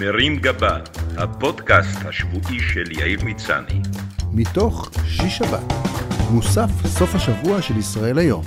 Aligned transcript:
מרים 0.00 0.36
גבה, 0.36 0.78
הפודקאסט 1.16 1.98
השבועי 2.04 2.60
של 2.60 2.92
יאיר 2.92 3.24
מצני. 3.24 3.80
מתוך 4.32 4.90
שיש 5.06 5.38
שבת, 5.38 5.72
מוסף 6.30 6.68
סוף 6.86 7.14
השבוע 7.14 7.62
של 7.62 7.76
ישראל 7.76 8.18
היום. 8.18 8.44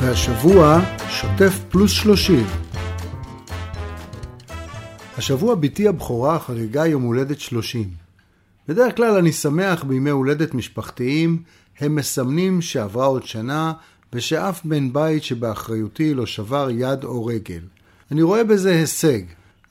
והשבוע 0.00 0.80
שוטף 1.08 1.58
פלוס 1.68 1.90
30. 1.92 2.46
השבוע 5.18 5.54
בתי 5.54 5.88
הבכורה 5.88 6.38
חגגה 6.38 6.86
יום 6.86 7.02
הולדת 7.02 7.40
30. 7.40 7.90
בדרך 8.68 8.96
כלל 8.96 9.16
אני 9.16 9.32
שמח 9.32 9.84
בימי 9.84 10.10
הולדת 10.10 10.54
משפחתיים, 10.54 11.42
הם 11.80 11.94
מסמנים 11.94 12.62
שעברה 12.62 13.06
עוד 13.06 13.26
שנה 13.26 13.72
ושאף 14.12 14.64
בן 14.64 14.92
בית 14.92 15.24
שבאחריותי 15.24 16.14
לא 16.14 16.26
שבר 16.26 16.68
יד 16.70 17.04
או 17.04 17.26
רגל. 17.26 17.60
אני 18.12 18.22
רואה 18.22 18.44
בזה 18.44 18.70
הישג, 18.70 19.20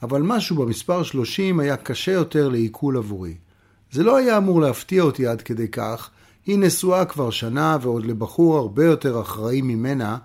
אבל 0.04 0.22
משהו 0.22 0.56
במספר 0.56 1.04
30 1.04 1.60
היה 1.60 1.78
קשה 1.78 2.12
יותר 2.12 2.50
לעיכול 2.50 2.98
עבורי. 2.98 3.36
זה 3.92 4.04
לא 4.04 4.18
היה 4.18 4.38
אמור 4.38 4.62
להפתיע 4.62 5.04
אותי 5.04 5.28
עד 5.28 5.42
כדי 5.42 5.68
כך, 5.68 6.10
היא 6.46 6.60
נשואה 6.60 7.06
כבר 7.06 7.30
שנה 7.30 7.78
ועוד 7.82 8.06
לבחור 8.06 8.58
הרבה 8.58 8.86
יותר 8.86 9.22
אחראי 9.22 9.62
ממנה, 9.62 10.18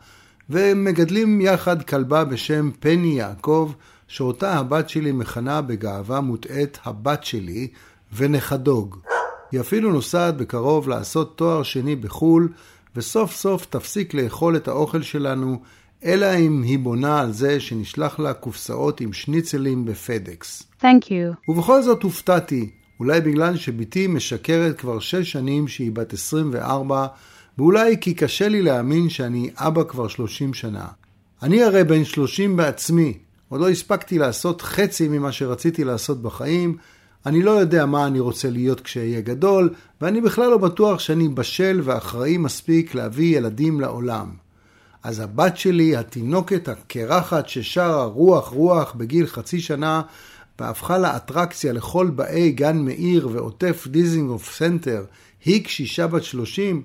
והם 0.49 0.85
מגדלים 0.85 1.41
יחד 1.41 1.83
כלבה 1.83 2.25
בשם 2.25 2.71
פני 2.81 3.19
יעקב, 3.19 3.73
שאותה 4.09 4.59
הבת 4.59 4.89
שלי 4.89 5.13
מכנה 5.13 5.63
בגאווה 5.63 6.21
מוטעית 6.21 6.79
הבת 6.85 7.25
שלי, 7.25 7.69
ונכדוג. 8.17 8.99
היא 9.53 9.61
אפילו 9.61 9.93
נוסעת 9.93 10.37
בקרוב 10.37 10.89
לעשות 10.89 11.37
תואר 11.37 11.63
שני 11.63 11.97
בחו"ל, 11.97 12.49
וסוף 12.97 13.35
סוף 13.35 13.67
תפסיק 13.71 14.15
לאכול 14.15 14.57
את 14.57 14.69
האוכל 14.69 15.03
שלנו, 15.03 15.61
אלא 16.05 16.37
אם 16.39 16.63
היא 16.63 16.79
בונה 16.79 17.21
על 17.21 17.33
זה 17.33 17.61
שנשלח 17.61 18.19
לה 18.19 18.33
קופסאות 18.33 19.01
עם 19.01 19.13
שניצלים 19.13 19.85
בפדקס. 19.85 20.63
Thank 20.81 21.05
you. 21.05 21.49
ובכל 21.49 21.83
זאת 21.83 22.03
הופתעתי, 22.03 22.71
אולי 23.01 23.21
בגלל 23.21 23.57
שבתי 23.57 24.07
משקרת 24.07 24.79
כבר 24.79 24.99
שש 24.99 25.33
שנים 25.33 25.69
שהיא 25.69 25.93
בת 25.93 26.13
24, 26.13 27.07
ואולי 27.59 27.97
כי 28.01 28.15
קשה 28.15 28.49
לי 28.49 28.63
להאמין 28.63 29.09
שאני 29.09 29.51
אבא 29.57 29.85
כבר 29.85 30.09
30 30.09 30.55
שנה. 30.55 30.87
אני 31.43 31.63
הרי 31.63 31.85
בן 31.85 32.05
30 32.05 32.57
בעצמי, 32.57 33.19
עוד 33.49 33.61
לא 33.61 33.69
הספקתי 33.69 34.19
לעשות 34.19 34.63
חצי 34.63 35.09
ממה 35.09 35.33
שרציתי 35.33 35.85
לעשות 35.85 36.23
בחיים, 36.23 36.77
אני 37.27 37.43
לא 37.43 37.51
יודע 37.51 37.87
מה 37.87 38.07
אני 38.07 38.21
רוצה 38.21 38.51
להיות 38.51 38.81
כשאהיה 38.81 39.21
גדול, 39.21 39.75
ואני 40.01 40.21
בכלל 40.21 40.51
לא 40.51 40.59
בטוח 40.59 41.01
שאני 41.01 41.29
בשל 41.29 41.81
ואחראי 41.85 42.37
מספיק 42.37 42.95
להביא 42.95 43.39
ילדים 43.39 43.81
לעולם. 43.81 44.44
אז 45.05 45.21
הבת 45.21 45.57
שלי, 45.57 45.97
התינוקת 45.97 46.69
הקרחת 46.69 47.49
ששרה 47.49 48.05
רוח 48.05 48.49
רוח 48.49 48.95
בגיל 48.95 49.27
חצי 49.27 49.61
שנה, 49.61 50.03
והפכה 50.59 50.99
לאטרקציה 50.99 51.73
לכל 51.73 52.11
באי 52.11 52.51
גן 52.51 52.79
מאיר 52.79 53.29
ועוטף 53.33 53.87
דיזינגוף 53.91 54.57
סנטר, 54.57 55.05
היא 55.45 55.65
קשישה 55.65 56.07
בת 56.07 56.23
30, 56.23 56.83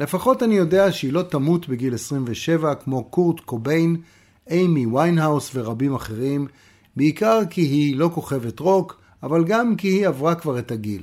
לפחות 0.00 0.42
אני 0.42 0.54
יודע 0.54 0.92
שהיא 0.92 1.12
לא 1.12 1.22
תמות 1.22 1.68
בגיל 1.68 1.94
27 1.94 2.74
כמו 2.74 3.04
קורט 3.04 3.40
קוביין, 3.40 3.96
אימי 4.50 4.86
ויינהאוס 4.86 5.50
ורבים 5.54 5.94
אחרים, 5.94 6.46
בעיקר 6.96 7.40
כי 7.50 7.60
היא 7.60 7.96
לא 7.96 8.10
כוכבת 8.14 8.60
רוק, 8.60 9.00
אבל 9.22 9.44
גם 9.44 9.76
כי 9.76 9.88
היא 9.88 10.08
עברה 10.08 10.34
כבר 10.34 10.58
את 10.58 10.70
הגיל. 10.70 11.02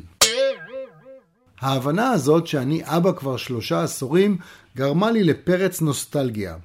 ההבנה 1.61 2.11
הזאת 2.11 2.47
שאני 2.47 2.81
אבא 2.83 3.11
כבר 3.11 3.37
שלושה 3.37 3.83
עשורים 3.83 4.37
גרמה 4.77 5.11
לי 5.11 5.23
לפרץ 5.23 5.81
נוסטלגיה. 5.81 6.55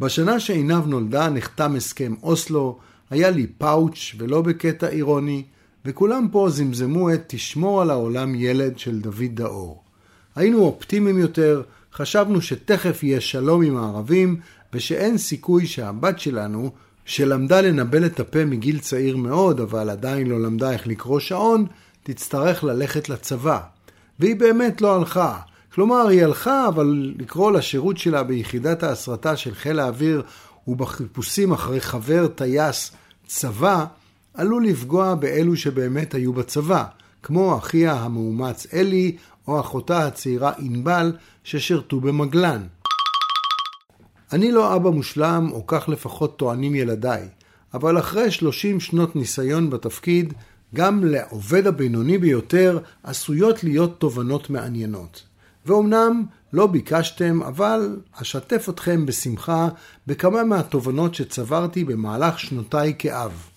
בשנה 0.00 0.40
שעינב 0.40 0.86
נולדה 0.86 1.28
נחתם 1.28 1.76
הסכם 1.76 2.14
אוסלו, 2.22 2.78
היה 3.10 3.30
לי 3.30 3.46
פאוץ' 3.46 4.14
ולא 4.18 4.42
בקטע 4.42 4.88
אירוני, 4.88 5.42
וכולם 5.84 6.28
פה 6.32 6.48
זמזמו 6.50 7.14
את 7.14 7.22
תשמור 7.26 7.82
על 7.82 7.90
העולם 7.90 8.34
ילד 8.34 8.78
של 8.78 9.00
דוד 9.00 9.30
דאור. 9.34 9.82
היינו 10.36 10.58
אופטימיים 10.58 11.18
יותר, 11.18 11.62
חשבנו 11.94 12.40
שתכף 12.40 13.02
יהיה 13.02 13.20
שלום 13.20 13.62
עם 13.62 13.76
הערבים, 13.76 14.40
ושאין 14.72 15.18
סיכוי 15.18 15.66
שהבת 15.66 16.18
שלנו, 16.18 16.70
שלמדה 17.04 17.60
לנבל 17.60 18.06
את 18.06 18.20
הפה 18.20 18.44
מגיל 18.44 18.78
צעיר 18.78 19.16
מאוד, 19.16 19.60
אבל 19.60 19.90
עדיין 19.90 20.26
לא 20.26 20.40
למדה 20.40 20.72
איך 20.72 20.86
לקרוא 20.86 21.20
שעון, 21.20 21.66
תצטרך 22.02 22.64
ללכת 22.64 23.08
לצבא. 23.08 23.60
והיא 24.18 24.36
באמת 24.36 24.80
לא 24.80 24.96
הלכה. 24.96 25.38
כלומר, 25.74 26.06
היא 26.08 26.24
הלכה, 26.24 26.68
אבל 26.68 27.14
לקרוא 27.18 27.52
לשירות 27.52 27.98
שלה 27.98 28.22
ביחידת 28.22 28.82
ההסרטה 28.82 29.36
של 29.36 29.54
חיל 29.54 29.80
האוויר 29.80 30.22
ובחיפושים 30.68 31.52
אחרי 31.52 31.80
חבר 31.80 32.26
טייס 32.28 32.92
צבא, 33.26 33.84
עלול 34.34 34.66
לפגוע 34.66 35.14
באלו 35.14 35.56
שבאמת 35.56 36.14
היו 36.14 36.32
בצבא, 36.32 36.84
כמו 37.22 37.58
אחיה 37.58 37.92
המאומץ 37.92 38.66
אלי 38.74 39.16
או 39.48 39.60
אחותה 39.60 40.06
הצעירה 40.06 40.52
ענבל 40.58 41.12
ששירתו 41.44 42.00
במגלן. 42.00 42.62
אני 44.32 44.52
לא 44.52 44.76
אבא 44.76 44.90
מושלם, 44.90 45.48
או 45.52 45.66
כך 45.66 45.88
לפחות 45.88 46.38
טוענים 46.38 46.74
ילדיי, 46.74 47.28
אבל 47.74 47.98
אחרי 47.98 48.30
30 48.30 48.80
שנות 48.80 49.16
ניסיון 49.16 49.70
בתפקיד, 49.70 50.34
גם 50.74 51.04
לעובד 51.04 51.66
הבינוני 51.66 52.18
ביותר 52.18 52.78
עשויות 53.02 53.64
להיות 53.64 54.00
תובנות 54.00 54.50
מעניינות. 54.50 55.22
ואומנם 55.66 56.24
לא 56.52 56.66
ביקשתם, 56.66 57.42
אבל 57.42 57.96
אשתף 58.12 58.68
אתכם 58.68 59.06
בשמחה 59.06 59.68
בכמה 60.06 60.44
מהתובנות 60.44 61.14
שצברתי 61.14 61.84
במהלך 61.84 62.38
שנותיי 62.38 62.94
כאב. 62.98 63.48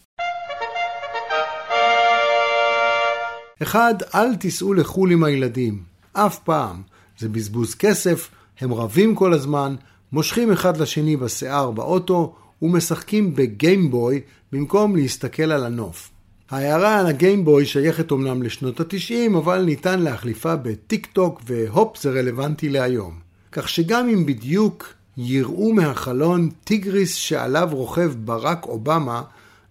אחד, 3.62 3.94
אל 4.16 4.36
תיסעו 4.36 4.74
לחו"ל 4.74 5.12
עם 5.12 5.24
הילדים. 5.24 5.84
אף 6.14 6.40
פעם. 6.40 6.82
זה 7.20 7.30
בזבוז 7.30 7.76
כסף, 7.76 8.30
הם 8.60 8.74
רבים 8.74 9.16
כל 9.16 9.34
הזמן, 9.34 9.76
מושכים 10.12 10.52
אחד 10.52 10.78
לשני 10.78 11.18
בשיער 11.18 11.72
באוטו 11.72 12.36
ומשחקים 12.62 13.36
בגיימבוי 13.36 14.22
במקום 14.52 14.96
להסתכל 14.96 15.52
על 15.52 15.64
הנוף. 15.64 16.12
ההערה 16.50 17.00
על 17.00 17.06
הגיימבוי 17.08 17.66
שייכת 17.66 18.12
אומנם 18.12 18.44
לשנות 18.44 18.80
התשעים, 18.80 19.36
אבל 19.36 19.64
ניתן 19.64 20.00
להחליפה 20.00 20.56
בטיק 20.56 21.06
טוק 21.06 21.42
והופ 21.46 21.98
זה 21.98 22.10
רלוונטי 22.10 22.70
להיום. 22.70 23.20
כך 23.52 23.70
שגם 23.70 24.10
אם 24.10 24.26
בדיוק 24.26 24.94
יראו 25.18 25.74
מהחלון 25.74 26.50
טיגריס 26.64 27.16
שעליו 27.16 27.70
רוכב 27.72 28.14
ברק 28.18 28.66
אובמה, 28.66 29.22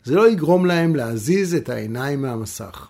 זה 0.05 0.15
לא 0.15 0.31
יגרום 0.31 0.67
להם 0.67 0.97
להזיז 0.97 1.55
את 1.55 1.69
העיניים 1.69 2.23
מהמסך. 2.23 2.89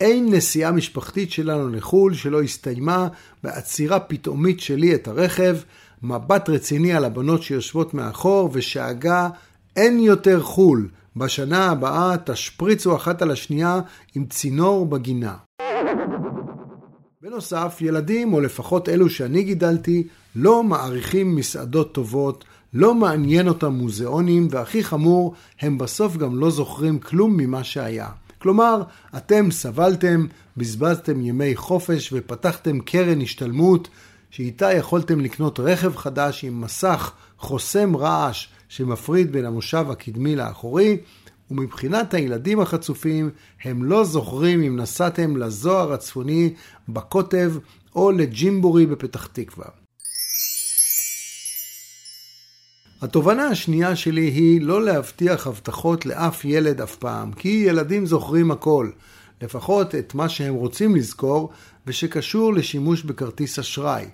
אין 0.00 0.34
נסיעה 0.34 0.72
משפחתית 0.72 1.30
שלנו 1.30 1.68
לחו"ל 1.68 2.14
שלא 2.14 2.42
הסתיימה 2.42 3.08
בעצירה 3.42 4.00
פתאומית 4.00 4.60
שלי 4.60 4.94
את 4.94 5.08
הרכב, 5.08 5.56
מבט 6.02 6.48
רציני 6.48 6.92
על 6.92 7.04
הבנות 7.04 7.42
שיושבות 7.42 7.94
מאחור 7.94 8.50
ושאגה 8.52 9.28
אין 9.76 10.00
יותר 10.00 10.42
חו"ל, 10.42 10.88
בשנה 11.16 11.70
הבאה 11.70 12.16
תשפריצו 12.24 12.96
אחת 12.96 13.22
על 13.22 13.30
השנייה 13.30 13.80
עם 14.14 14.24
צינור 14.26 14.86
בגינה. 14.86 15.34
בנוסף, 17.22 17.78
ילדים, 17.80 18.32
או 18.32 18.40
לפחות 18.40 18.88
אלו 18.88 19.10
שאני 19.10 19.42
גידלתי, 19.42 20.06
לא 20.36 20.62
מעריכים 20.62 21.36
מסעדות 21.36 21.94
טובות, 21.94 22.44
לא 22.74 22.94
מעניין 22.94 23.48
אותם 23.48 23.72
מוזיאונים, 23.72 24.48
והכי 24.50 24.84
חמור, 24.84 25.34
הם 25.60 25.78
בסוף 25.78 26.16
גם 26.16 26.38
לא 26.38 26.50
זוכרים 26.50 26.98
כלום 26.98 27.36
ממה 27.36 27.64
שהיה. 27.64 28.08
כלומר, 28.38 28.82
אתם 29.16 29.50
סבלתם, 29.50 30.26
בזבזתם 30.56 31.20
ימי 31.20 31.56
חופש 31.56 32.12
ופתחתם 32.12 32.80
קרן 32.80 33.20
השתלמות 33.20 33.88
שאיתה 34.30 34.72
יכולתם 34.72 35.20
לקנות 35.20 35.60
רכב 35.60 35.96
חדש 35.96 36.44
עם 36.44 36.60
מסך 36.60 37.12
חוסם 37.38 37.96
רעש 37.96 38.48
שמפריד 38.68 39.32
בין 39.32 39.44
המושב 39.44 39.86
הקדמי 39.90 40.36
לאחורי, 40.36 40.98
ומבחינת 41.50 42.14
הילדים 42.14 42.60
החצופים, 42.60 43.30
הם 43.64 43.84
לא 43.84 44.04
זוכרים 44.04 44.62
אם 44.62 44.76
נסעתם 44.76 45.36
לזוהר 45.36 45.92
הצפוני 45.92 46.54
בקוטב 46.88 47.52
או 47.96 48.10
לג'ימבורי 48.10 48.86
בפתח 48.86 49.26
תקווה. 49.26 49.66
התובנה 53.02 53.46
השנייה 53.46 53.96
שלי 53.96 54.28
היא 54.28 54.60
לא 54.62 54.84
להבטיח 54.84 55.46
הבטחות 55.46 56.06
לאף 56.06 56.44
ילד 56.44 56.80
אף 56.80 56.96
פעם, 56.96 57.32
כי 57.32 57.48
ילדים 57.48 58.06
זוכרים 58.06 58.50
הכל, 58.50 58.90
לפחות 59.42 59.94
את 59.94 60.14
מה 60.14 60.28
שהם 60.28 60.54
רוצים 60.54 60.96
לזכור 60.96 61.50
ושקשור 61.86 62.54
לשימוש 62.54 63.02
בכרטיס 63.02 63.58
אשראי. 63.58 64.06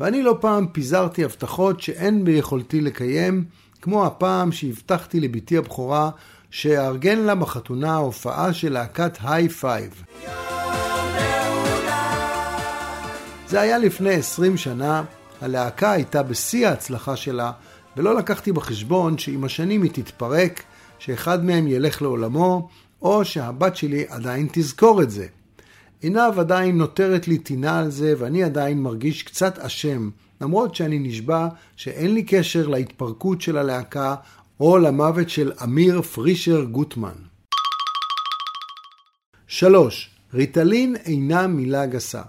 ואני 0.00 0.22
לא 0.22 0.38
פעם 0.40 0.66
פיזרתי 0.72 1.24
הבטחות 1.24 1.80
שאין 1.80 2.24
ביכולתי 2.24 2.80
לקיים, 2.80 3.44
כמו 3.82 4.06
הפעם 4.06 4.52
שהבטחתי 4.52 5.20
לבתי 5.20 5.56
הבכורה 5.56 6.10
שאארגן 6.50 7.18
לה 7.18 7.34
בחתונה 7.34 7.96
הופעה 7.96 8.52
של 8.52 8.72
להקת 8.72 9.18
היי 9.22 9.48
פייב. 9.48 10.04
זה 13.48 13.60
היה 13.60 13.78
לפני 13.78 14.10
20 14.10 14.56
שנה, 14.56 15.02
הלהקה 15.40 15.90
הייתה 15.90 16.22
בשיא 16.22 16.68
ההצלחה 16.68 17.16
שלה, 17.16 17.52
ולא 17.96 18.14
לקחתי 18.14 18.52
בחשבון 18.52 19.18
שעם 19.18 19.44
השנים 19.44 19.82
היא 19.82 19.90
תתפרק, 19.90 20.62
שאחד 20.98 21.44
מהם 21.44 21.66
ילך 21.66 22.02
לעולמו, 22.02 22.68
או 23.04 23.24
שהבת 23.24 23.76
שלי 23.76 24.04
עדיין 24.08 24.48
תזכור 24.52 25.02
את 25.02 25.10
זה. 25.10 25.26
עינב 26.00 26.38
עדיין 26.38 26.78
נותרת 26.78 27.28
לי 27.28 27.38
טינה 27.38 27.78
על 27.78 27.90
זה, 27.90 28.14
ואני 28.18 28.44
עדיין 28.44 28.82
מרגיש 28.82 29.22
קצת 29.22 29.58
אשם, 29.58 30.10
למרות 30.40 30.74
שאני 30.74 30.98
נשבע 30.98 31.48
שאין 31.76 32.14
לי 32.14 32.22
קשר 32.22 32.66
להתפרקות 32.66 33.40
של 33.40 33.58
הלהקה 33.58 34.14
או 34.60 34.78
למוות 34.78 35.28
של 35.30 35.52
אמיר 35.62 36.02
פרישר 36.02 36.64
גוטמן. 36.64 37.14
3. 39.46 40.10
ריטלין 40.34 40.96
אינה 40.96 41.46
מילה 41.46 41.86
גסה. 41.86 42.22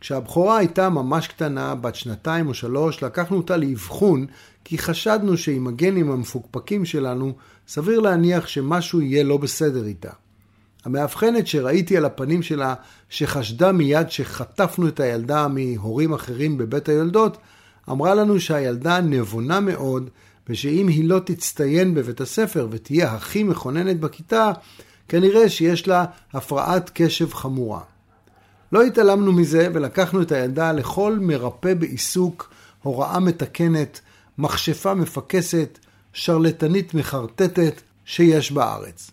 כשהבכורה 0.00 0.58
הייתה 0.58 0.88
ממש 0.88 1.28
קטנה, 1.28 1.74
בת 1.74 1.94
שנתיים 1.94 2.48
או 2.48 2.54
שלוש, 2.54 3.02
לקחנו 3.02 3.36
אותה 3.36 3.56
לאבחון, 3.56 4.26
כי 4.64 4.78
חשדנו 4.78 5.36
שעם 5.36 5.66
הגנים 5.66 6.10
המפוקפקים 6.10 6.84
שלנו, 6.84 7.32
סביר 7.68 8.00
להניח 8.00 8.46
שמשהו 8.46 9.00
יהיה 9.00 9.24
לא 9.24 9.36
בסדר 9.36 9.84
איתה. 9.84 10.10
המאבחנת 10.84 11.46
שראיתי 11.46 11.96
על 11.96 12.04
הפנים 12.04 12.42
שלה, 12.42 12.74
שחשדה 13.08 13.72
מיד 13.72 14.10
שחטפנו 14.10 14.88
את 14.88 15.00
הילדה 15.00 15.48
מהורים 15.48 16.12
אחרים 16.12 16.58
בבית 16.58 16.88
היולדות, 16.88 17.36
אמרה 17.90 18.14
לנו 18.14 18.40
שהילדה 18.40 19.00
נבונה 19.00 19.60
מאוד, 19.60 20.10
ושאם 20.48 20.88
היא 20.88 21.08
לא 21.08 21.18
תצטיין 21.24 21.94
בבית 21.94 22.20
הספר 22.20 22.68
ותהיה 22.70 23.12
הכי 23.12 23.42
מכוננת 23.42 24.00
בכיתה, 24.00 24.52
כנראה 25.08 25.48
שיש 25.48 25.88
לה 25.88 26.04
הפרעת 26.32 26.90
קשב 26.94 27.34
חמורה. 27.34 27.80
לא 28.72 28.82
התעלמנו 28.82 29.32
מזה 29.32 29.68
ולקחנו 29.74 30.22
את 30.22 30.32
הילדה 30.32 30.72
לכל 30.72 31.18
מרפא 31.20 31.74
בעיסוק, 31.74 32.50
הוראה 32.82 33.20
מתקנת, 33.20 34.00
מכשפה 34.38 34.94
מפקסת, 34.94 35.78
שרלטנית 36.12 36.94
מחרטטת 36.94 37.80
שיש 38.04 38.52
בארץ. 38.52 39.10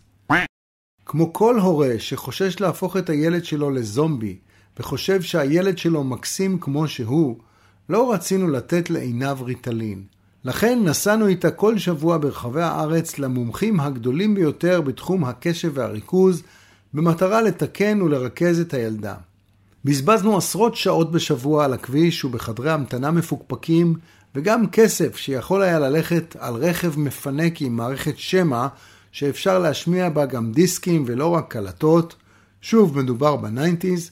כמו 1.06 1.34
כל 1.34 1.60
הורה 1.60 1.94
שחושש 1.98 2.60
להפוך 2.60 2.98
את 2.98 3.10
הילד 3.10 3.46
שלו 3.46 3.70
לזומבי 3.70 4.38
וחושב 4.80 5.22
שהילד 5.22 5.78
שלו 5.78 6.04
מקסים 6.04 6.60
כמו 6.60 6.88
שהוא, 6.88 7.38
לא 7.90 8.14
רצינו 8.14 8.48
לתת 8.48 8.90
לעינב 8.90 9.42
ריטלין. 9.42 10.04
לכן 10.44 10.80
נסענו 10.84 11.28
איתה 11.28 11.52
כל 11.52 11.78
שבוע 11.78 12.18
ברחבי 12.18 12.62
הארץ 12.62 13.20
למומחים 13.20 13.80
הגדולים 13.80 14.36
ביותר 14.36 14.82
בתחום 14.82 15.24
הקשב 15.24 15.72
והריכוז, 15.74 16.44
במטרה 16.94 17.42
לתקן 17.42 18.02
ולרכז 18.02 18.60
את 18.60 18.74
הילדה. 18.74 19.16
בזבזנו 19.86 20.38
עשרות 20.38 20.76
שעות 20.76 21.12
בשבוע 21.12 21.66
על 21.66 21.74
הכביש 21.74 22.26
ובחדרי 22.26 22.72
המתנה 22.72 23.12
מפוקפקים, 23.12 23.96
וגם 24.36 24.68
כסף 24.68 25.18
שיכול 25.18 25.62
היה 25.62 25.80
ללכת 25.80 26.36
על 26.40 26.54
רכב 26.54 27.00
מפנק 27.00 27.62
עם 27.62 27.76
מערכת 27.76 28.18
שמע, 28.18 28.68
שאפשר 29.12 29.60
להשמיע 29.60 30.10
בה 30.10 30.26
גם 30.26 30.52
דיסקים 30.52 31.04
ולא 31.08 31.28
רק 31.28 31.52
קלטות. 31.52 32.16
שוב, 32.62 32.98
מדובר 33.00 33.36
בניינטיז, 33.36 34.12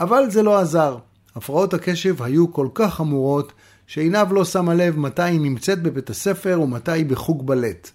אבל 0.00 0.30
זה 0.30 0.42
לא 0.42 0.58
עזר. 0.58 0.98
הפרעות 1.36 1.74
הקשב 1.74 2.22
היו 2.22 2.52
כל 2.52 2.68
כך 2.74 2.94
חמורות, 2.94 3.52
שעינב 3.86 4.32
לא 4.32 4.44
שמה 4.44 4.74
לב 4.74 4.98
מתי 4.98 5.22
היא 5.22 5.40
נמצאת 5.40 5.82
בבית 5.82 6.10
הספר 6.10 6.60
ומתי 6.62 6.92
היא 6.92 7.06
בחוג 7.06 7.46
בלט. 7.46 7.90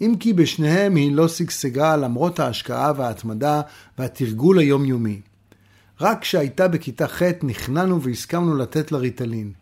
אם 0.00 0.14
כי 0.20 0.32
בשניהם 0.32 0.96
היא 0.96 1.12
לא 1.12 1.28
שגשגה 1.28 1.96
למרות 1.96 2.40
ההשקעה 2.40 2.92
וההתמדה 2.96 3.60
והתרגול 3.98 4.58
היומיומי. 4.58 5.20
רק 6.00 6.20
כשהייתה 6.20 6.68
בכיתה 6.68 7.08
ח' 7.08 7.22
נכנענו 7.42 8.02
והסכמנו 8.02 8.56
לתת 8.56 8.92
לה 8.92 8.98
ריטלין. 8.98 9.52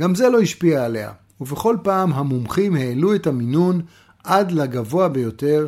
גם 0.00 0.14
זה 0.14 0.28
לא 0.28 0.40
השפיע 0.40 0.84
עליה, 0.84 1.10
ובכל 1.40 1.76
פעם 1.82 2.12
המומחים 2.12 2.74
העלו 2.74 3.14
את 3.14 3.26
המינון 3.26 3.80
עד 4.24 4.52
לגבוה 4.52 5.08
ביותר, 5.08 5.66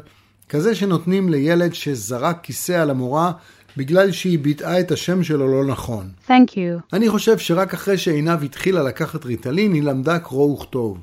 כזה 0.48 0.74
שנותנים 0.74 1.28
לילד 1.28 1.74
שזרק 1.74 2.38
כיסא 2.42 2.72
על 2.72 2.90
המורה 2.90 3.32
בגלל 3.76 4.12
שהיא 4.12 4.38
ביטאה 4.38 4.80
את 4.80 4.90
השם 4.90 5.22
שלו 5.22 5.48
לא 5.48 5.64
נכון. 5.72 6.08
Thank 6.28 6.50
you. 6.50 6.82
אני 6.92 7.08
חושב 7.08 7.38
שרק 7.38 7.74
אחרי 7.74 7.98
שעינב 7.98 8.44
התחילה 8.44 8.82
לקחת 8.82 9.24
ריטלין, 9.24 9.72
היא 9.72 9.82
למדה 9.82 10.18
קרוא 10.18 10.54
וכתוב. 10.54 10.98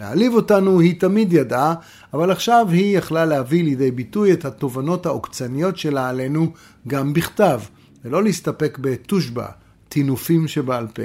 להעליב 0.00 0.34
אותנו 0.34 0.80
היא 0.80 1.00
תמיד 1.00 1.32
ידעה, 1.32 1.74
אבל 2.14 2.30
עכשיו 2.30 2.66
היא 2.70 2.98
יכלה 2.98 3.24
להביא 3.24 3.64
לידי 3.64 3.90
ביטוי 3.90 4.32
את 4.32 4.44
התובנות 4.44 5.06
העוקצניות 5.06 5.76
שלה 5.78 6.08
עלינו 6.08 6.52
גם 6.88 7.12
בכתב, 7.12 7.60
ולא 8.04 8.22
להסתפק 8.22 8.78
בתושבע, 8.80 9.46
טינופים 9.88 10.48
שבעל 10.48 10.86
פה. 10.88 11.02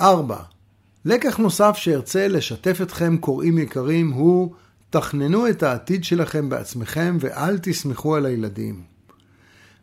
4. 0.00 0.36
לקח 1.04 1.36
נוסף 1.38 1.76
שארצה 1.76 2.28
לשתף 2.28 2.78
אתכם, 2.82 3.16
קוראים 3.16 3.58
יקרים, 3.58 4.10
הוא 4.10 4.54
תכננו 4.90 5.48
את 5.48 5.62
העתיד 5.62 6.04
שלכם 6.04 6.48
בעצמכם 6.48 7.16
ואל 7.20 7.58
תסמכו 7.58 8.16
על 8.16 8.26
הילדים. 8.26 8.82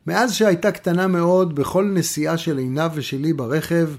מאז 0.08 0.34
שהייתה 0.34 0.72
קטנה 0.72 1.08
מאוד, 1.08 1.56
בכל 1.56 1.86
נסיעה 1.86 2.38
של 2.38 2.58
עינב 2.58 2.92
ושלי 2.94 3.34
ברכב, 3.34 3.90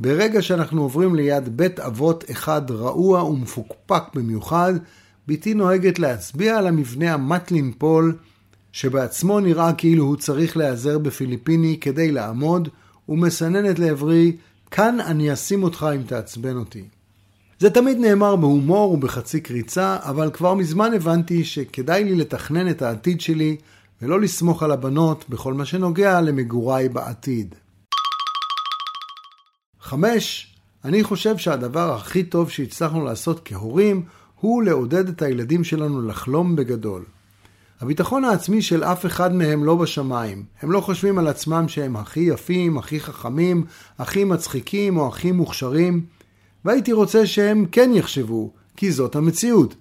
ברגע 0.00 0.42
שאנחנו 0.42 0.82
עוברים 0.82 1.14
ליד 1.14 1.56
בית 1.56 1.80
אבות 1.80 2.24
אחד 2.30 2.70
רעוע 2.70 3.24
ומפוקפק 3.24 4.02
במיוחד, 4.14 4.74
בתי 5.28 5.54
נוהגת 5.54 5.98
להצביע 5.98 6.58
על 6.58 6.66
המבנה 6.66 7.14
המטלין 7.14 7.72
פול, 7.78 8.16
שבעצמו 8.72 9.40
נראה 9.40 9.72
כאילו 9.72 10.04
הוא 10.04 10.16
צריך 10.16 10.56
להיעזר 10.56 10.98
בפיליפיני 10.98 11.78
כדי 11.80 12.12
לעמוד, 12.12 12.68
ומסננת 13.08 13.78
לעברי, 13.78 14.36
כאן 14.70 15.00
אני 15.00 15.32
אשים 15.32 15.62
אותך 15.62 15.86
אם 15.94 16.02
תעצבן 16.02 16.56
אותי. 16.56 16.84
זה 17.58 17.70
תמיד 17.70 17.98
נאמר 17.98 18.36
בהומור 18.36 18.92
ובחצי 18.92 19.40
קריצה, 19.40 19.96
אבל 20.02 20.30
כבר 20.30 20.54
מזמן 20.54 20.94
הבנתי 20.94 21.44
שכדאי 21.44 22.04
לי 22.04 22.14
לתכנן 22.14 22.70
את 22.70 22.82
העתיד 22.82 23.20
שלי 23.20 23.56
ולא 24.02 24.20
לסמוך 24.20 24.62
על 24.62 24.72
הבנות 24.72 25.24
בכל 25.28 25.54
מה 25.54 25.64
שנוגע 25.64 26.20
למגוריי 26.20 26.88
בעתיד. 26.88 27.54
5. 29.80 30.54
אני 30.84 31.04
חושב 31.04 31.38
שהדבר 31.38 31.94
הכי 31.94 32.24
טוב 32.24 32.50
שהצלחנו 32.50 33.04
לעשות 33.04 33.40
כהורים 33.44 34.02
הוא 34.40 34.62
לעודד 34.62 35.08
את 35.08 35.22
הילדים 35.22 35.64
שלנו 35.64 36.02
לחלום 36.02 36.56
בגדול. 36.56 37.04
הביטחון 37.80 38.24
העצמי 38.24 38.62
של 38.62 38.84
אף 38.84 39.06
אחד 39.06 39.34
מהם 39.34 39.64
לא 39.64 39.76
בשמיים. 39.76 40.44
הם 40.62 40.72
לא 40.72 40.80
חושבים 40.80 41.18
על 41.18 41.26
עצמם 41.26 41.68
שהם 41.68 41.96
הכי 41.96 42.20
יפים, 42.20 42.78
הכי 42.78 43.00
חכמים, 43.00 43.64
הכי 43.98 44.24
מצחיקים 44.24 44.96
או 44.96 45.08
הכי 45.08 45.32
מוכשרים. 45.32 46.04
והייתי 46.64 46.92
רוצה 46.92 47.26
שהם 47.26 47.66
כן 47.72 47.90
יחשבו, 47.94 48.50
כי 48.76 48.92
זאת 48.92 49.16
המציאות. 49.16 49.74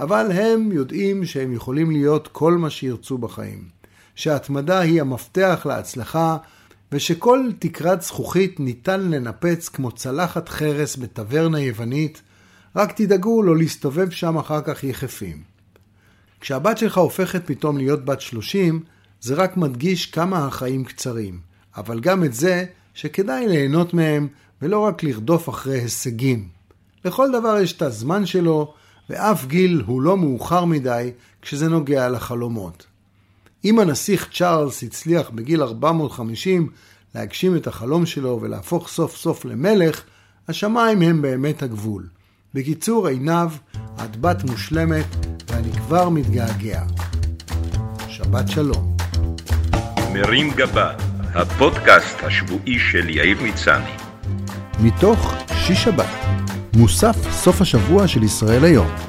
אבל 0.00 0.32
הם 0.32 0.72
יודעים 0.72 1.24
שהם 1.24 1.52
יכולים 1.52 1.90
להיות 1.90 2.28
כל 2.32 2.52
מה 2.52 2.70
שירצו 2.70 3.18
בחיים. 3.18 3.68
שההתמדה 4.14 4.78
היא 4.78 5.00
המפתח 5.00 5.66
להצלחה, 5.68 6.36
ושכל 6.92 7.48
תקרת 7.58 8.02
זכוכית 8.02 8.60
ניתן 8.60 9.00
לנפץ 9.00 9.68
כמו 9.68 9.92
צלחת 9.92 10.48
חרס 10.48 10.96
בטברנה 10.96 11.60
יוונית, 11.60 12.22
רק 12.76 12.92
תדאגו 12.92 13.42
לא 13.42 13.56
להסתובב 13.56 14.10
שם 14.10 14.38
אחר 14.38 14.60
כך 14.60 14.84
יחפים. 14.84 15.57
כשהבת 16.40 16.78
שלך 16.78 16.98
הופכת 16.98 17.42
פתאום 17.46 17.78
להיות 17.78 18.04
בת 18.04 18.20
30, 18.20 18.80
זה 19.20 19.34
רק 19.34 19.56
מדגיש 19.56 20.06
כמה 20.06 20.46
החיים 20.46 20.84
קצרים, 20.84 21.40
אבל 21.76 22.00
גם 22.00 22.24
את 22.24 22.34
זה 22.34 22.64
שכדאי 22.94 23.48
ליהנות 23.48 23.94
מהם 23.94 24.28
ולא 24.62 24.78
רק 24.78 25.02
לרדוף 25.02 25.48
אחרי 25.48 25.80
הישגים. 25.80 26.48
לכל 27.04 27.28
דבר 27.32 27.58
יש 27.58 27.72
את 27.72 27.82
הזמן 27.82 28.26
שלו, 28.26 28.74
ואף 29.10 29.46
גיל 29.46 29.82
הוא 29.86 30.02
לא 30.02 30.16
מאוחר 30.16 30.64
מדי 30.64 31.10
כשזה 31.42 31.68
נוגע 31.68 32.08
לחלומות. 32.08 32.86
אם 33.64 33.78
הנסיך 33.78 34.28
צ'ארלס 34.32 34.82
הצליח 34.82 35.30
בגיל 35.30 35.62
450 35.62 36.70
להגשים 37.14 37.56
את 37.56 37.66
החלום 37.66 38.06
שלו 38.06 38.38
ולהפוך 38.42 38.88
סוף 38.88 39.16
סוף 39.16 39.44
למלך, 39.44 40.02
השמיים 40.48 41.02
הם 41.02 41.22
באמת 41.22 41.62
הגבול. 41.62 42.06
בקיצור, 42.54 43.06
עינב, 43.06 43.50
את 44.04 44.16
בת 44.16 44.44
מושלמת, 44.44 45.04
ואני 45.48 45.72
כבר 45.72 46.08
מתגעגע. 46.08 46.82
שבת 48.08 48.48
שלום. 48.48 48.96
מרים 50.12 50.50
גבה, 50.50 50.92
הפודקאסט 51.34 52.16
השבועי 52.22 52.78
של 52.78 53.08
יאיר 53.08 53.38
מצני. 53.42 53.90
מתוך 54.80 55.34
שיש 55.54 55.84
שבת, 55.84 56.06
מוסף 56.76 57.16
סוף 57.30 57.60
השבוע 57.60 58.08
של 58.08 58.22
ישראל 58.22 58.64
היום. 58.64 59.07